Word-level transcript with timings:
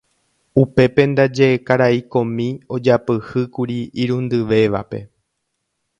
Upépe 0.61 1.03
ndaje 1.11 1.49
karai 1.67 1.99
komi 2.15 2.47
ojapyhýkuri 2.79 3.79
irundyvévape. 4.03 4.99